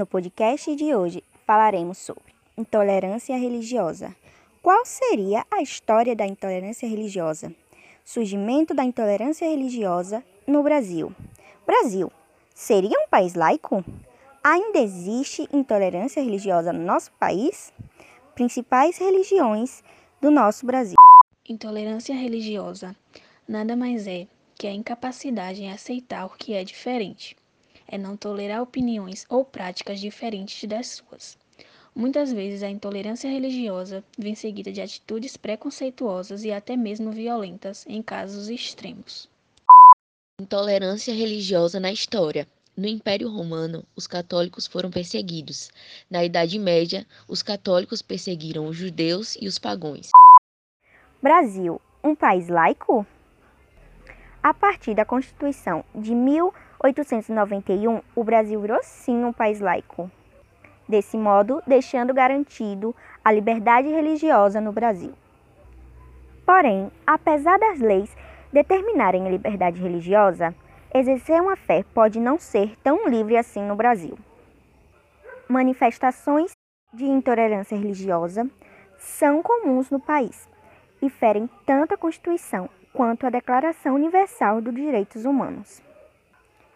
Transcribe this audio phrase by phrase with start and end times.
[0.00, 4.16] No podcast de hoje falaremos sobre intolerância religiosa.
[4.62, 7.54] Qual seria a história da intolerância religiosa?
[8.02, 11.14] Surgimento da intolerância religiosa no Brasil.
[11.66, 12.10] Brasil
[12.54, 13.84] seria um país laico?
[14.42, 17.70] Ainda existe intolerância religiosa no nosso país?
[18.34, 19.84] Principais religiões
[20.18, 20.96] do nosso Brasil.
[21.46, 22.96] Intolerância religiosa
[23.46, 27.36] nada mais é que a incapacidade em aceitar o que é diferente.
[27.92, 31.36] É não tolerar opiniões ou práticas diferentes das suas.
[31.92, 38.00] Muitas vezes a intolerância religiosa vem seguida de atitudes preconceituosas e até mesmo violentas em
[38.00, 39.28] casos extremos.
[40.40, 42.46] Intolerância religiosa na história.
[42.76, 45.68] No Império Romano, os católicos foram perseguidos.
[46.08, 50.10] Na Idade Média, os católicos perseguiram os judeus e os pagões.
[51.20, 53.04] Brasil, um país laico?
[54.42, 60.10] A partir da Constituição de 1891, o Brasil virou sim um país laico.
[60.88, 65.12] Desse modo, deixando garantido a liberdade religiosa no Brasil.
[66.46, 68.16] Porém, apesar das leis
[68.50, 70.54] determinarem a liberdade religiosa,
[70.94, 74.18] exercer uma fé pode não ser tão livre assim no Brasil.
[75.46, 76.52] Manifestações
[76.94, 78.48] de intolerância religiosa
[78.96, 80.48] são comuns no país
[81.02, 85.82] e ferem tanto a Constituição quanto à Declaração Universal dos Direitos Humanos.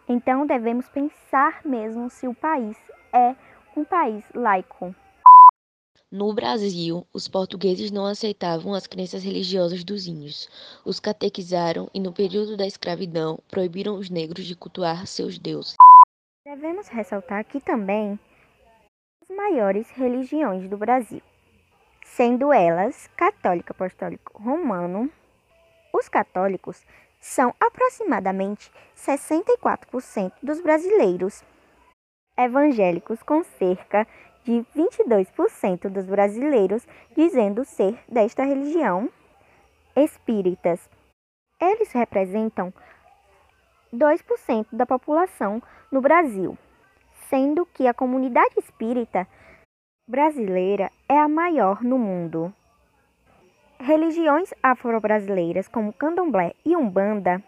[0.07, 2.77] Então devemos pensar mesmo se o país
[3.11, 3.35] é
[3.75, 4.95] um país laico.
[6.11, 10.47] No Brasil, os portugueses não aceitavam as crenças religiosas dos índios.
[10.85, 15.75] Os catequizaram e, no período da escravidão, proibiram os negros de cultuar seus deuses.
[16.45, 18.17] Devemos ressaltar aqui também
[19.21, 21.21] as maiores religiões do Brasil,
[22.05, 25.11] sendo elas católico apostólico romano,
[25.91, 26.85] os católicos
[27.19, 31.43] são aproximadamente 64% dos brasileiros,
[32.37, 34.07] evangélicos, com cerca
[34.43, 39.09] de 22% dos brasileiros dizendo ser desta religião,
[39.95, 40.87] espíritas.
[41.59, 42.71] Eles representam
[43.91, 45.61] 2% da população
[45.91, 46.57] no Brasil,
[47.29, 49.27] sendo que a comunidade espírita
[50.07, 52.53] brasileira é a maior no mundo.
[53.79, 57.43] Religiões afro-brasileiras como Candomblé e Umbanda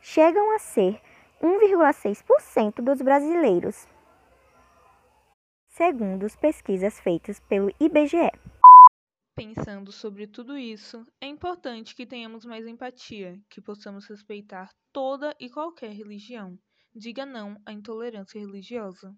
[0.00, 1.00] chegam a ser
[1.40, 3.86] 1,6% dos brasileiros,
[5.68, 8.30] segundo as pesquisas feitas pelo IBGE.
[9.34, 15.48] Pensando sobre tudo isso, é importante que tenhamos mais empatia, que possamos respeitar toda e
[15.48, 16.58] qualquer religião.
[16.94, 19.16] Diga não à intolerância religiosa.